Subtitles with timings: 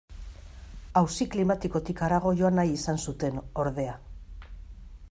[1.01, 3.97] Auzi klimatikotik harago joan nahi izan zuten, ordea.